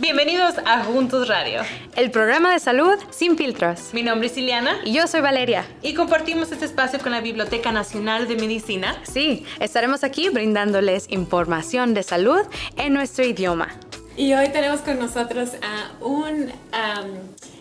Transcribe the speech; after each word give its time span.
Bienvenidos 0.00 0.54
a 0.64 0.84
Juntos 0.84 1.26
Radio, 1.26 1.62
el 1.96 2.12
programa 2.12 2.52
de 2.52 2.60
salud 2.60 2.94
sin 3.10 3.36
filtros. 3.36 3.92
Mi 3.92 4.04
nombre 4.04 4.28
es 4.28 4.36
Ileana. 4.36 4.78
Y 4.84 4.92
yo 4.92 5.08
soy 5.08 5.22
Valeria. 5.22 5.66
Y 5.82 5.94
compartimos 5.94 6.52
este 6.52 6.66
espacio 6.66 7.00
con 7.00 7.10
la 7.10 7.20
Biblioteca 7.20 7.72
Nacional 7.72 8.28
de 8.28 8.36
Medicina. 8.36 8.96
Sí, 9.02 9.44
estaremos 9.58 10.04
aquí 10.04 10.28
brindándoles 10.28 11.10
información 11.10 11.94
de 11.94 12.04
salud 12.04 12.42
en 12.76 12.92
nuestro 12.92 13.24
idioma. 13.24 13.70
Y 14.16 14.34
hoy 14.34 14.50
tenemos 14.50 14.82
con 14.82 15.00
nosotros 15.00 15.50
a 15.62 16.04
un 16.04 16.52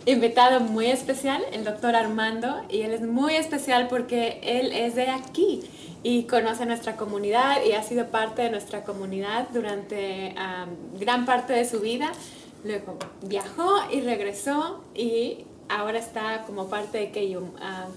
invitado 0.05 0.59
muy 0.59 0.91
especial, 0.91 1.41
el 1.53 1.63
doctor 1.63 1.95
Armando, 1.95 2.63
y 2.69 2.81
él 2.81 2.93
es 2.93 3.01
muy 3.01 3.35
especial 3.35 3.87
porque 3.87 4.39
él 4.43 4.71
es 4.73 4.93
de 4.93 5.09
aquí 5.09 5.63
y 6.03 6.23
conoce 6.23 6.65
nuestra 6.65 6.95
comunidad 6.95 7.63
y 7.65 7.73
ha 7.73 7.83
sido 7.83 8.07
parte 8.07 8.43
de 8.43 8.49
nuestra 8.49 8.83
comunidad 8.83 9.49
durante 9.53 10.33
gran 10.99 11.25
parte 11.25 11.53
de 11.53 11.67
su 11.67 11.79
vida. 11.79 12.11
Luego 12.63 12.97
viajó 13.23 13.77
y 13.91 14.01
regresó 14.01 14.83
y 14.95 15.45
ahora 15.69 15.99
está 15.99 16.43
como 16.45 16.67
parte 16.67 16.97
de 16.97 17.11
Keyum. 17.11 17.51
Ah, 17.59 17.87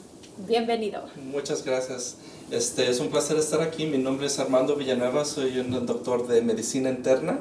bienvenido. 0.46 1.04
Muchas 1.16 1.64
gracias. 1.64 2.16
Este, 2.50 2.90
es 2.90 3.00
un 3.00 3.08
placer 3.08 3.36
estar 3.36 3.60
aquí. 3.62 3.86
Mi 3.86 3.98
nombre 3.98 4.26
es 4.26 4.38
Armando 4.38 4.76
Villanueva, 4.76 5.24
soy 5.24 5.58
un 5.58 5.86
doctor 5.86 6.26
de 6.26 6.42
medicina 6.42 6.90
interna 6.90 7.40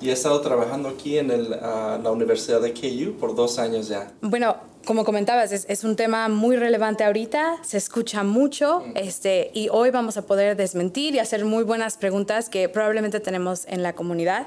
y 0.00 0.10
he 0.10 0.12
estado 0.12 0.40
trabajando 0.40 0.88
aquí 0.88 1.18
en 1.18 1.30
el, 1.30 1.54
ah, 1.54 1.98
la 2.02 2.10
Universidad 2.10 2.60
de 2.60 2.72
KU 2.72 3.18
por 3.18 3.34
dos 3.34 3.58
años 3.58 3.88
ya. 3.88 4.12
Bueno, 4.20 4.56
como 4.86 5.04
comentabas, 5.04 5.50
es, 5.50 5.66
es, 5.68 5.82
un 5.82 5.96
tema 5.96 6.28
muy 6.28 6.56
relevante 6.56 7.02
ahorita, 7.02 7.56
se 7.62 7.76
escucha 7.76 8.22
mucho 8.22 8.84
este, 8.94 9.50
y 9.52 9.68
hoy 9.68 9.90
vamos 9.90 10.16
a 10.16 10.22
poder 10.22 10.56
desmentir 10.56 11.16
y 11.16 11.18
hacer 11.18 11.44
muy 11.44 11.64
buenas 11.64 11.96
preguntas 11.96 12.48
que 12.48 12.68
probablemente 12.68 13.18
tenemos 13.18 13.66
en 13.66 13.82
la 13.82 13.94
comunidad 13.94 14.46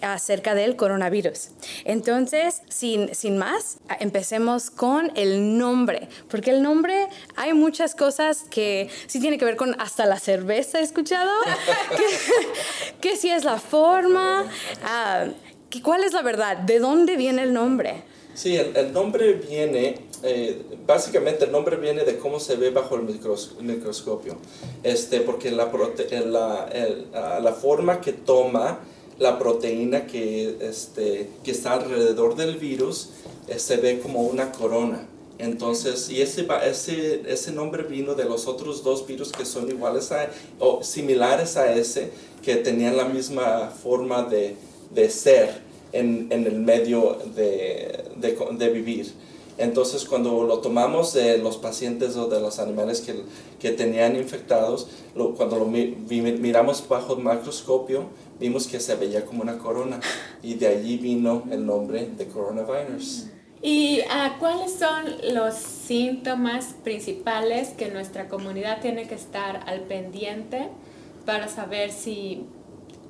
acerca 0.00 0.54
del 0.54 0.76
coronavirus. 0.76 1.48
Entonces, 1.84 2.62
sin, 2.68 3.12
sin 3.12 3.38
más, 3.38 3.78
empecemos 3.98 4.70
con 4.70 5.10
el 5.16 5.58
nombre, 5.58 6.08
porque 6.30 6.52
el 6.52 6.62
nombre 6.62 7.08
hay 7.34 7.52
muchas 7.52 7.96
cosas 7.96 8.44
que 8.48 8.88
sí 9.08 9.18
tiene 9.18 9.36
que 9.36 9.44
ver 9.44 9.56
con 9.56 9.78
hasta 9.80 10.06
la 10.06 10.20
cerveza, 10.20 10.78
¿he 10.78 10.82
escuchado? 10.82 11.32
que, 13.00 13.08
que 13.08 13.16
si 13.16 13.30
es 13.30 13.42
la 13.42 13.58
forma, 13.58 14.44
ah, 14.84 15.24
¿cuál 15.82 16.04
es 16.04 16.12
la 16.12 16.22
verdad? 16.22 16.58
¿De 16.58 16.78
dónde 16.78 17.16
viene 17.16 17.42
el 17.42 17.52
nombre? 17.52 18.11
Sí, 18.34 18.56
el, 18.56 18.92
nombre 18.92 19.34
viene, 19.34 20.06
eh, 20.22 20.62
básicamente 20.86 21.44
el 21.44 21.52
nombre 21.52 21.76
viene 21.76 22.04
de 22.04 22.16
cómo 22.16 22.40
se 22.40 22.56
ve 22.56 22.70
bajo 22.70 22.96
el, 22.96 23.02
microscopio, 23.02 24.36
este, 24.82 25.20
porque 25.20 25.50
la, 25.50 25.68
forma 27.60 28.00
que 28.00 28.12
toma 28.12 28.80
la 29.18 29.38
proteína 29.38 30.06
que, 30.06 30.56
este, 30.62 31.28
está 31.44 31.74
alrededor 31.74 32.34
del 32.34 32.56
virus 32.56 33.10
eh, 33.48 33.58
se 33.58 33.76
ve 33.76 34.00
como 34.00 34.22
una 34.22 34.50
corona. 34.50 35.06
Entonces, 35.38 36.08
y 36.08 36.22
ese, 36.22 36.46
nombre 37.52 37.82
vino 37.82 38.14
de 38.14 38.24
los 38.24 38.46
otros 38.46 38.82
dos 38.82 39.06
virus 39.06 39.30
que 39.30 39.44
son 39.44 39.68
iguales 39.68 40.10
a, 40.10 40.30
o 40.58 40.82
similares 40.82 41.58
a 41.58 41.74
ese, 41.74 42.10
que 42.42 42.56
tenían 42.56 42.96
la 42.96 43.04
misma 43.04 43.70
forma 43.70 44.22
de, 44.22 44.56
ser 45.10 45.60
en 45.92 46.28
el 46.30 46.60
medio 46.60 47.18
de, 47.34 48.01
de, 48.62 48.68
vivir. 48.70 49.12
Entonces, 49.58 50.04
cuando 50.04 50.44
lo 50.44 50.58
tomamos 50.58 51.12
de 51.12 51.38
los 51.38 51.58
pacientes 51.58 52.16
o 52.16 52.26
de 52.26 52.40
los 52.40 52.58
animales 52.58 53.00
que, 53.00 53.22
que 53.60 53.70
tenían 53.70 54.16
infectados, 54.16 54.88
lo, 55.14 55.34
cuando 55.34 55.58
lo 55.58 55.66
miramos 55.66 56.88
bajo 56.88 57.16
el 57.16 57.24
microscopio, 57.24 58.06
vimos 58.40 58.66
que 58.66 58.80
se 58.80 58.94
veía 58.96 59.24
como 59.24 59.42
una 59.42 59.58
corona 59.58 60.00
y 60.42 60.54
de 60.54 60.68
allí 60.68 60.96
vino 60.96 61.42
el 61.50 61.66
nombre 61.66 62.08
de 62.16 62.26
coronavirus. 62.26 63.26
¿Y 63.62 64.00
uh, 64.00 64.40
cuáles 64.40 64.74
son 64.74 65.04
los 65.34 65.54
síntomas 65.54 66.74
principales 66.82 67.68
que 67.68 67.88
nuestra 67.90 68.28
comunidad 68.28 68.80
tiene 68.80 69.06
que 69.06 69.14
estar 69.14 69.62
al 69.68 69.82
pendiente 69.82 70.68
para 71.24 71.46
saber 71.46 71.92
si 71.92 72.44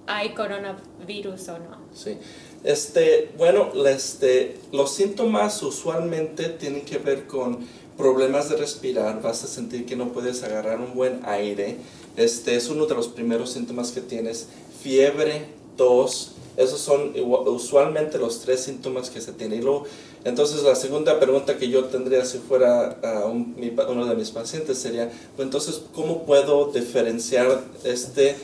hay 0.07 0.35
coronavirus 0.35 1.49
o 1.49 1.59
no? 1.59 1.79
Sí. 1.95 2.19
Este, 2.65 3.31
bueno, 3.37 3.73
este, 3.87 4.57
los 4.71 4.93
síntomas 4.93 5.63
usualmente 5.63 6.49
tienen 6.49 6.83
que 6.83 6.99
ver 6.99 7.27
con 7.27 7.59
problemas 7.97 8.49
de 8.49 8.57
respirar, 8.57 9.21
vas 9.21 9.43
a 9.45 9.47
sentir 9.47 9.85
que 9.85 9.97
no 9.97 10.13
puedes 10.13 10.43
agarrar 10.43 10.81
un 10.81 10.95
buen 10.95 11.21
aire. 11.25 11.77
Este 12.17 12.57
es 12.57 12.69
uno 12.69 12.87
de 12.87 12.95
los 12.95 13.09
primeros 13.09 13.51
síntomas 13.51 13.91
que 13.91 14.01
tienes. 14.01 14.49
Fiebre, 14.83 15.47
tos, 15.77 16.33
esos 16.57 16.81
son 16.81 17.13
usualmente 17.47 18.19
los 18.19 18.41
tres 18.41 18.61
síntomas 18.61 19.11
que 19.11 19.21
se 19.21 19.33
tienen. 19.33 19.65
entonces 20.25 20.63
la 20.63 20.75
segunda 20.75 21.19
pregunta 21.19 21.57
que 21.57 21.69
yo 21.69 21.87
tendría 21.87 22.25
si 22.25 22.39
fuera 22.39 22.99
uno 23.89 24.07
de 24.07 24.15
mis 24.15 24.31
pacientes 24.31 24.79
sería, 24.79 25.11
pues, 25.35 25.47
entonces, 25.47 25.83
¿cómo 25.95 26.25
puedo 26.25 26.71
diferenciar 26.71 27.63
este, 27.85 28.37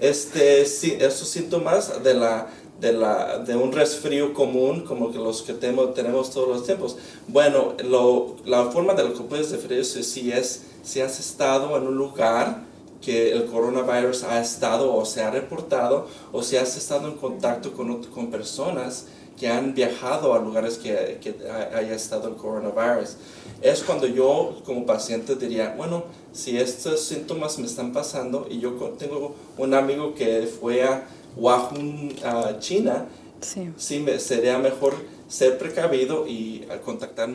este, 0.00 0.62
estos 0.62 1.28
síntomas 1.28 2.02
de 2.02 2.14
la 2.14 2.48
de, 2.80 2.92
la, 2.92 3.38
de 3.38 3.56
un 3.56 3.72
resfrío 3.72 4.32
común 4.32 4.82
como 4.82 5.12
que 5.12 5.18
los 5.18 5.42
que 5.42 5.52
tenemos, 5.52 6.30
todos 6.30 6.48
los 6.48 6.64
tiempos. 6.64 6.96
Bueno, 7.28 7.74
lo, 7.84 8.36
la 8.44 8.66
forma 8.66 8.94
de 8.94 9.04
lo 9.04 9.14
que 9.14 9.22
puedes 9.22 9.52
diferenciar 9.52 10.04
si 10.04 10.32
es 10.32 10.62
si 10.82 11.00
has 11.00 11.20
estado 11.20 11.76
en 11.76 11.86
un 11.86 11.96
lugar 11.96 12.64
que 13.02 13.32
el 13.32 13.46
coronavirus 13.46 14.24
ha 14.24 14.40
estado 14.40 14.94
o 14.94 15.04
se 15.04 15.22
ha 15.22 15.30
reportado 15.30 16.06
o 16.32 16.42
si 16.42 16.56
has 16.56 16.76
estado 16.76 17.08
en 17.08 17.14
contacto 17.14 17.72
con, 17.72 18.02
con 18.04 18.30
personas 18.30 19.06
que 19.38 19.48
han 19.48 19.74
viajado 19.74 20.34
a 20.34 20.38
lugares 20.38 20.76
que, 20.76 21.18
que 21.22 21.34
haya 21.50 21.94
estado 21.94 22.28
el 22.28 22.34
coronavirus. 22.34 23.16
Es 23.62 23.82
cuando 23.82 24.06
yo 24.06 24.60
como 24.66 24.84
paciente 24.84 25.34
diría, 25.34 25.74
bueno, 25.76 26.04
si 26.32 26.58
estos 26.58 27.00
síntomas 27.00 27.58
me 27.58 27.66
están 27.66 27.92
pasando 27.92 28.46
y 28.50 28.60
yo 28.60 28.72
tengo 28.98 29.34
un 29.56 29.72
amigo 29.72 30.14
que 30.14 30.42
fue 30.46 30.82
a 30.82 31.06
Wuhan, 31.36 32.12
uh, 32.24 32.58
China, 32.58 33.06
sí. 33.40 33.72
sería 34.18 34.58
mejor 34.58 34.94
ser 35.28 35.58
precavido 35.58 36.26
y 36.26 36.66
contactar 36.84 37.30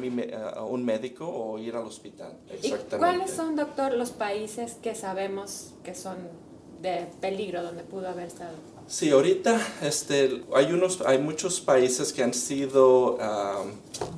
a 0.55 0.63
un 0.63 0.83
médico 0.83 1.27
o 1.27 1.57
ir 1.57 1.75
al 1.75 1.85
hospital. 1.85 2.37
Exactamente. 2.49 2.95
¿Y 2.95 2.99
cuáles 2.99 3.31
son, 3.31 3.55
doctor, 3.55 3.93
los 3.93 4.11
países 4.11 4.73
que 4.81 4.95
sabemos 4.95 5.73
que 5.83 5.95
son 5.95 6.17
de 6.85 7.07
peligro 7.19 7.63
donde 7.63 7.83
pudo 7.83 8.07
haber 8.07 8.27
estado? 8.27 8.53
Sí, 8.87 9.09
ahorita 9.09 9.59
este, 9.81 10.43
hay, 10.53 10.71
unos, 10.71 11.01
hay 11.01 11.17
muchos 11.17 11.59
países 11.59 12.13
que 12.13 12.21
han 12.21 12.35
sido, 12.35 13.17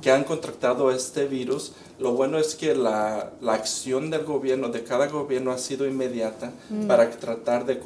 que 0.02 0.10
han 0.10 0.24
contractado 0.24 0.90
este 0.90 1.26
virus. 1.26 1.72
Lo 1.98 2.12
bueno 2.12 2.38
es 2.38 2.54
que 2.54 2.74
la, 2.74 3.32
la, 3.40 3.54
acción 3.54 4.10
del 4.10 4.24
gobierno, 4.24 4.68
de 4.68 4.84
cada 4.84 5.06
gobierno, 5.06 5.52
ha 5.52 5.58
sido 5.58 5.86
inmediata 5.86 6.52
mm. 6.68 6.86
para 6.86 7.08
tratar 7.10 7.64
de, 7.64 7.76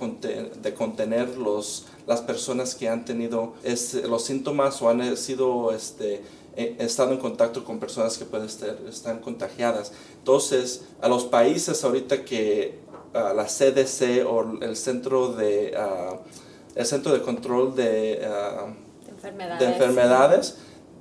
de 0.60 0.74
contener 0.74 1.38
los, 1.38 1.86
las 2.08 2.20
personas 2.20 2.74
que 2.74 2.88
han 2.88 3.04
tenido 3.04 3.54
los 4.08 4.24
síntomas 4.24 4.82
o 4.82 4.88
han 4.88 5.16
sido, 5.16 5.72
este, 5.72 6.22
estado 6.56 7.12
en 7.12 7.18
contacto 7.18 7.64
con 7.64 7.78
personas 7.78 8.18
que 8.18 8.24
pueden 8.24 8.46
estar 8.46 8.76
están 8.88 9.20
contagiadas. 9.20 9.92
Entonces, 10.18 10.82
a 11.00 11.08
los 11.08 11.24
países 11.24 11.82
ahorita 11.84 12.24
que 12.24 12.78
la 13.12 13.44
CDC 13.44 14.26
o 14.26 14.58
el 14.62 14.76
Centro 14.76 15.32
de 15.32 15.74
el 16.74 16.86
Centro 16.86 17.12
de 17.12 17.22
Control 17.22 17.74
de, 17.74 18.22
ah, 18.24 18.72
Enfermedades, 19.60 20.58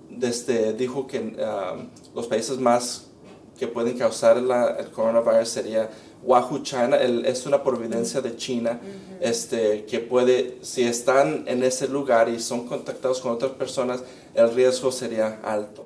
desde, 0.09 0.73
dijo 0.73 1.07
que 1.07 1.37
ah, 1.43 1.77
los 2.13 2.27
países 2.27 2.59
más 2.59 3.07
que 3.57 3.67
pueden 3.67 3.97
causar 3.97 4.37
el 4.37 4.91
coronavirus 4.91 5.47
sería 5.47 5.89
Wahoo, 6.23 6.59
China, 6.59 6.97
es 6.97 7.45
una 7.45 7.63
providencia 7.63 8.21
de 8.21 8.35
China, 8.35 8.79
este, 9.19 9.85
que 9.85 9.99
puede, 9.99 10.59
si 10.61 10.83
están 10.83 11.45
en 11.47 11.63
ese 11.63 11.87
lugar 11.87 12.29
y 12.29 12.39
son 12.39 12.67
contactados 12.67 13.21
con 13.21 13.31
otras 13.31 13.51
personas, 13.51 14.03
el 14.35 14.53
riesgo 14.53 14.91
sería 14.91 15.39
alto. 15.43 15.85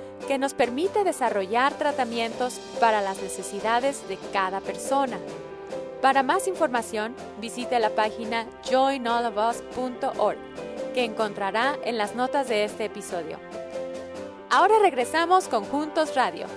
que 0.27 0.37
nos 0.37 0.53
permite 0.53 1.03
desarrollar 1.03 1.73
tratamientos 1.73 2.59
para 2.79 3.01
las 3.01 3.21
necesidades 3.21 4.07
de 4.07 4.17
cada 4.31 4.61
persona. 4.61 5.17
Para 6.01 6.23
más 6.23 6.47
información, 6.47 7.15
visite 7.39 7.79
la 7.79 7.91
página 7.91 8.47
joinallofus.org, 8.69 10.37
que 10.93 11.03
encontrará 11.03 11.77
en 11.83 11.97
las 11.97 12.15
notas 12.15 12.47
de 12.47 12.63
este 12.63 12.85
episodio. 12.85 13.37
Ahora 14.49 14.79
regresamos 14.81 15.47
con 15.47 15.63
Juntos 15.63 16.15
Radio. 16.15 16.47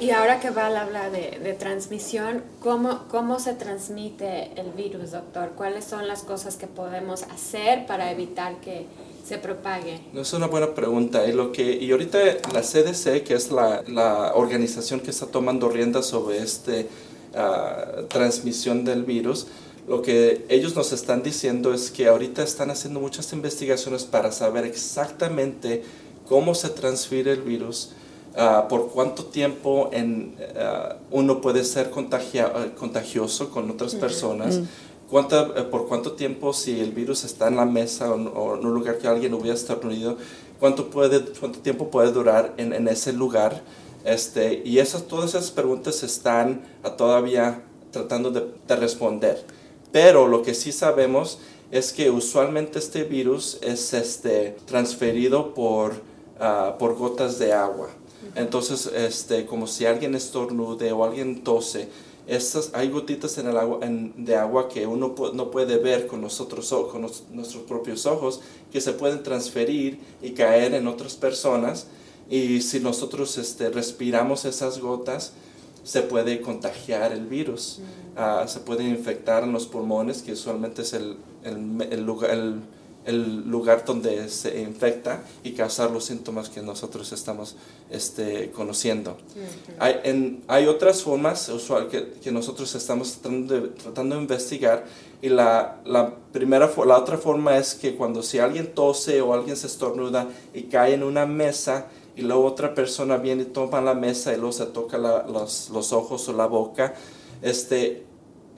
Y 0.00 0.10
ahora 0.10 0.40
que 0.40 0.50
va 0.50 0.62
a 0.66 0.80
hablar 0.80 1.12
de, 1.12 1.38
de, 1.38 1.54
transmisión, 1.54 2.42
¿cómo, 2.60 3.06
¿cómo 3.08 3.38
se 3.38 3.54
transmite 3.54 4.50
el 4.60 4.72
virus, 4.72 5.12
doctor? 5.12 5.52
¿Cuáles 5.56 5.84
son 5.84 6.08
las 6.08 6.24
cosas 6.24 6.56
que 6.56 6.66
podemos 6.66 7.22
hacer 7.24 7.86
para 7.86 8.10
evitar 8.10 8.56
que 8.56 8.86
se 9.26 9.38
propague? 9.38 10.00
Es 10.14 10.32
una 10.34 10.46
buena 10.46 10.74
pregunta. 10.74 11.26
Y, 11.26 11.32
lo 11.32 11.50
que, 11.50 11.76
y 11.76 11.90
ahorita 11.90 12.18
la 12.52 12.60
CDC, 12.60 13.24
que 13.24 13.34
es 13.34 13.50
la, 13.50 13.82
la 13.88 14.34
organización 14.34 15.00
que 15.00 15.10
está 15.10 15.26
tomando 15.26 15.68
riendas 15.68 16.06
sobre 16.06 16.38
esta 16.38 16.72
uh, 16.72 18.04
transmisión 18.08 18.84
del 18.84 19.04
virus, 19.04 19.46
lo 19.88 20.02
que 20.02 20.44
ellos 20.48 20.76
nos 20.76 20.92
están 20.92 21.22
diciendo 21.22 21.72
es 21.72 21.90
que 21.90 22.08
ahorita 22.08 22.42
están 22.42 22.70
haciendo 22.70 23.00
muchas 23.00 23.32
investigaciones 23.32 24.04
para 24.04 24.30
saber 24.32 24.64
exactamente 24.64 25.82
cómo 26.28 26.54
se 26.54 26.70
transfiere 26.70 27.32
el 27.32 27.42
virus, 27.42 27.92
uh, 28.36 28.68
por 28.68 28.90
cuánto 28.90 29.26
tiempo 29.26 29.90
en, 29.92 30.36
uh, 30.38 30.94
uno 31.10 31.40
puede 31.40 31.64
ser 31.64 31.90
contagia 31.90 32.74
contagioso 32.76 33.50
con 33.50 33.70
otras 33.70 33.94
personas, 33.94 34.58
mm. 34.58 34.64
Cuánta, 35.10 35.42
uh, 35.42 35.70
por 35.70 35.86
cuánto 35.88 36.12
tiempo 36.12 36.52
si 36.52 36.80
el 36.80 36.92
virus 36.92 37.24
está 37.24 37.48
en 37.48 37.56
la 37.56 37.64
mesa 37.64 38.12
o, 38.12 38.14
o 38.14 38.56
en 38.56 38.66
un 38.66 38.74
lugar 38.74 38.98
que 38.98 39.08
alguien 39.08 39.34
hubiera 39.34 39.54
estornudido, 39.54 40.16
cuánto, 40.60 40.90
puede, 40.90 41.24
cuánto 41.38 41.60
tiempo 41.60 41.90
puede 41.90 42.12
durar 42.12 42.54
en, 42.56 42.72
en 42.72 42.88
ese 42.88 43.12
lugar. 43.12 43.62
Este, 44.04 44.62
y 44.64 44.78
esas, 44.78 45.04
todas 45.04 45.30
esas 45.30 45.50
preguntas 45.50 46.02
están 46.02 46.62
todavía 46.98 47.62
tratando 47.90 48.30
de, 48.30 48.46
de 48.68 48.76
responder. 48.76 49.44
Pero 49.92 50.26
lo 50.26 50.42
que 50.42 50.54
sí 50.54 50.72
sabemos 50.72 51.38
es 51.70 51.92
que 51.92 52.10
usualmente 52.10 52.78
este 52.78 53.04
virus 53.04 53.58
es 53.62 53.94
este, 53.94 54.56
transferido 54.66 55.54
por, 55.54 55.92
uh, 55.92 56.76
por 56.78 56.96
gotas 56.96 57.38
de 57.38 57.52
agua. 57.52 57.88
Entonces, 58.34 58.90
este, 58.94 59.46
como 59.46 59.66
si 59.66 59.86
alguien 59.86 60.14
estornude 60.14 60.92
o 60.92 61.04
alguien 61.04 61.42
tose, 61.42 61.88
estas, 62.26 62.70
hay 62.74 62.88
gotitas 62.88 63.36
en 63.38 63.48
el 63.48 63.56
agua, 63.56 63.80
en, 63.82 64.24
de 64.24 64.36
agua 64.36 64.68
que 64.68 64.86
uno 64.86 65.14
no 65.34 65.50
puede 65.50 65.76
ver 65.78 66.06
con, 66.06 66.20
nosotros, 66.20 66.72
con 66.90 67.02
los, 67.02 67.24
nuestros 67.30 67.64
propios 67.64 68.06
ojos, 68.06 68.40
que 68.72 68.80
se 68.80 68.92
pueden 68.92 69.22
transferir 69.22 70.00
y 70.22 70.30
caer 70.30 70.74
en 70.74 70.86
otras 70.86 71.14
personas. 71.14 71.86
Y 72.30 72.62
si 72.62 72.80
nosotros 72.80 73.36
este, 73.36 73.68
respiramos 73.68 74.46
esas 74.46 74.78
gotas, 74.78 75.34
se 75.82 76.00
puede 76.00 76.40
contagiar 76.40 77.12
el 77.12 77.26
virus. 77.26 77.80
Uh, 78.16 78.48
se 78.48 78.60
puede 78.60 78.84
infectar 78.84 79.42
en 79.42 79.52
los 79.52 79.66
pulmones, 79.66 80.22
que 80.22 80.32
usualmente 80.32 80.82
es 80.82 80.94
el, 80.94 81.18
el, 81.42 81.88
el 81.90 82.04
lugar, 82.04 82.30
el, 82.30 82.60
el 83.04 83.48
lugar 83.48 83.84
donde 83.84 84.28
se 84.28 84.60
infecta 84.60 85.22
y 85.42 85.52
causar 85.52 85.90
los 85.90 86.04
síntomas 86.04 86.48
que 86.48 86.62
nosotros 86.62 87.12
estamos 87.12 87.56
este, 87.90 88.50
conociendo. 88.50 89.12
Uh 89.12 89.40
-huh. 89.40 89.74
hay, 89.78 90.00
en, 90.04 90.42
hay, 90.48 90.66
otras 90.66 91.02
formas 91.02 91.48
usual 91.48 91.88
que, 91.88 92.12
que, 92.22 92.32
nosotros 92.32 92.74
estamos 92.74 93.12
tratando 93.12 93.60
de, 93.60 93.68
tratando 93.68 94.16
de 94.16 94.22
investigar 94.22 94.84
y 95.20 95.28
la, 95.28 95.80
la, 95.84 96.14
primera, 96.32 96.70
la 96.86 96.98
otra 96.98 97.18
forma 97.18 97.56
es 97.56 97.74
que 97.74 97.96
cuando 97.96 98.22
si 98.22 98.38
alguien 98.38 98.74
tose 98.74 99.20
o 99.20 99.32
alguien 99.32 99.56
se 99.56 99.66
estornuda 99.66 100.28
y 100.52 100.64
cae 100.64 100.94
en 100.94 101.02
una 101.02 101.26
mesa 101.26 101.86
y 102.16 102.22
luego 102.22 102.44
otra 102.44 102.74
persona 102.74 103.16
viene 103.16 103.42
y 103.42 103.46
toma 103.46 103.80
la 103.80 103.94
mesa 103.94 104.32
y 104.32 104.36
luego 104.36 104.52
se 104.52 104.66
toca 104.66 104.98
la, 104.98 105.26
los, 105.26 105.70
los, 105.70 105.92
ojos 105.92 106.28
o 106.28 106.32
la 106.32 106.46
boca, 106.46 106.94
este, 107.42 108.04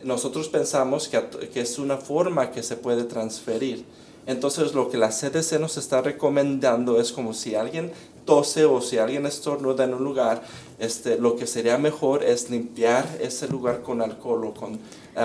nosotros 0.03 0.49
pensamos 0.49 1.09
que, 1.09 1.23
que 1.53 1.61
es 1.61 1.79
una 1.79 1.97
forma 1.97 2.51
que 2.51 2.63
se 2.63 2.77
puede 2.77 3.05
transferir. 3.05 3.85
Entonces 4.27 4.75
lo 4.75 4.89
que 4.89 4.99
la 4.99 5.11
CDC 5.11 5.61
nos 5.61 5.77
está 5.77 6.03
recomendando 6.03 7.01
es 7.01 7.13
como 7.13 7.33
si 7.33 7.55
alguien 7.55 7.93
tose 8.25 8.65
o 8.65 8.81
si 8.81 8.99
alguien 8.99 9.25
estornuda 9.25 9.85
en 9.85 9.95
un 9.95 10.05
lugar, 10.05 10.43
este, 10.79 11.17
lo 11.17 11.37
que 11.37 11.47
sería 11.47 11.79
mejor 11.79 12.25
es 12.25 12.51
limpiar 12.51 13.07
ese 13.21 13.47
lugar 13.49 13.83
con 13.83 14.03
alcohol 14.03 14.47
o 14.47 14.55
con 14.55 14.75
uh, 14.75 14.79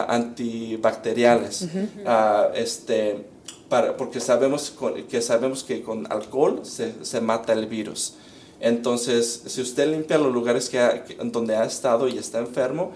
antibacteriales. 0.07 1.63
Uh 1.63 1.65
-huh. 1.65 2.49
uh, 2.51 2.53
este, 2.55 3.25
para, 3.67 3.97
porque 3.97 4.19
sabemos 4.19 4.73
que 5.09 5.21
sabemos 5.21 5.63
que 5.63 5.81
con 5.81 6.11
alcohol 6.11 6.61
se, 6.63 7.03
se 7.03 7.21
mata 7.21 7.53
el 7.53 7.65
virus. 7.65 8.15
Entonces, 8.59 9.41
si 9.47 9.61
usted 9.61 9.89
limpia 9.89 10.19
los 10.19 10.31
lugares 10.31 10.69
que, 10.69 10.79
ha, 10.79 11.03
que 11.03 11.15
donde 11.15 11.55
ha 11.55 11.65
estado 11.65 12.07
y 12.07 12.19
está 12.19 12.37
enfermo, 12.37 12.91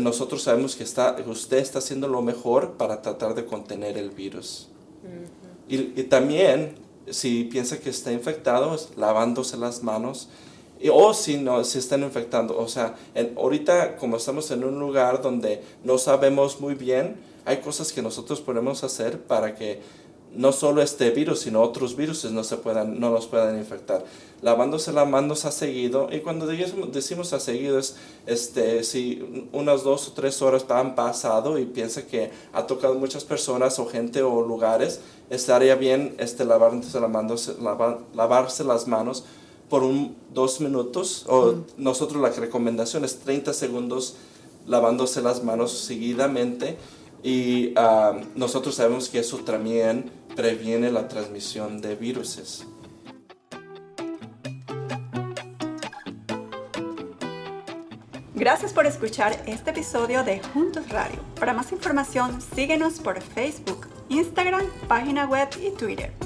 nosotros 0.00 0.42
sabemos 0.42 0.74
que 0.74 0.84
está, 0.84 1.16
usted 1.26 1.58
está 1.58 1.80
haciendo 1.80 2.08
lo 2.08 2.22
mejor 2.22 2.72
para 2.78 3.02
tratar 3.02 3.34
de 3.34 3.44
contener 3.44 3.98
el 3.98 4.08
virus. 4.08 4.68
Y, 5.68 6.00
y, 6.00 6.04
también, 6.04 6.74
si 7.10 7.44
piensa 7.44 7.80
que 7.80 7.90
está 7.90 8.12
infectado, 8.12 8.74
es 8.74 8.90
lavándose 8.96 9.56
las 9.56 9.82
manos. 9.82 10.28
Y, 10.80 10.88
o 10.90 11.14
si 11.14 11.38
no, 11.38 11.64
si 11.64 11.78
están 11.78 12.02
infectando. 12.02 12.58
O 12.58 12.68
sea, 12.68 12.94
en, 13.14 13.32
ahorita 13.36 13.96
como 13.96 14.16
estamos 14.16 14.50
en 14.50 14.64
un 14.64 14.78
lugar 14.78 15.22
donde 15.22 15.62
no 15.84 15.98
sabemos 15.98 16.60
muy 16.60 16.74
bien, 16.74 17.16
hay 17.44 17.58
cosas 17.58 17.92
que 17.92 18.02
nosotros 18.02 18.40
podemos 18.40 18.82
hacer 18.84 19.22
para 19.22 19.54
que 19.54 19.80
no 20.36 20.52
solo 20.52 20.82
este 20.82 21.10
virus, 21.10 21.40
sino 21.40 21.62
otros 21.62 21.96
virus 21.96 22.24
no, 22.26 22.44
se 22.44 22.56
puedan, 22.58 23.00
no 23.00 23.10
nos 23.10 23.26
puedan 23.26 23.58
infectar. 23.58 24.04
Lavándose 24.42 24.92
las 24.92 25.08
manos 25.08 25.44
a 25.44 25.50
seguido, 25.50 26.08
y 26.12 26.20
cuando 26.20 26.46
decimos 26.46 27.32
a 27.32 27.40
seguido 27.40 27.78
es 27.78 27.96
este, 28.26 28.84
si 28.84 29.48
unas 29.52 29.82
dos 29.82 30.08
o 30.08 30.12
tres 30.12 30.42
horas 30.42 30.66
han 30.68 30.94
pasado 30.94 31.58
y 31.58 31.64
piensa 31.64 32.06
que 32.06 32.30
ha 32.52 32.66
tocado 32.66 32.94
muchas 32.96 33.24
personas 33.24 33.78
o 33.78 33.86
gente 33.86 34.22
o 34.22 34.42
lugares, 34.42 35.00
estaría 35.30 35.74
bien 35.74 36.14
este, 36.18 36.44
lavarse, 36.44 37.00
las 37.00 37.10
manos, 37.10 37.56
lavar, 37.60 38.00
lavarse 38.14 38.64
las 38.64 38.86
manos 38.86 39.24
por 39.68 39.82
un, 39.82 40.16
dos 40.32 40.60
minutos, 40.60 41.24
o 41.28 41.52
mm. 41.52 41.64
nosotros 41.78 42.22
la 42.22 42.30
recomendación 42.30 43.04
es 43.04 43.18
30 43.18 43.52
segundos 43.52 44.16
lavándose 44.66 45.22
las 45.22 45.42
manos 45.42 45.72
seguidamente 45.72 46.76
y 47.22 47.72
uh, 47.78 48.20
nosotros 48.34 48.74
sabemos 48.74 49.08
que 49.08 49.20
eso 49.20 49.38
también 49.38 50.10
previene 50.34 50.90
la 50.90 51.08
transmisión 51.08 51.80
de 51.80 51.96
viruses. 51.96 52.64
Gracias 58.34 58.72
por 58.72 58.86
escuchar 58.86 59.42
este 59.46 59.70
episodio 59.70 60.22
de 60.22 60.40
Juntos 60.52 60.88
Radio. 60.90 61.18
Para 61.40 61.54
más 61.54 61.72
información, 61.72 62.38
síguenos 62.54 63.00
por 63.00 63.20
Facebook, 63.20 63.88
Instagram, 64.08 64.66
página 64.88 65.26
web 65.26 65.48
y 65.60 65.70
Twitter. 65.70 66.25